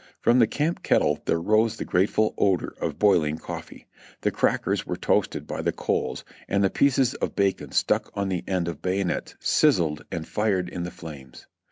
[0.19, 3.85] From the camp kettle there rose the grateful odor of boiling coffee;
[4.21, 8.43] the crackers were toasted by the coals, and the pieces of bacon stuck on the
[8.47, 11.45] end of bayonets siz zled and fired in the flames.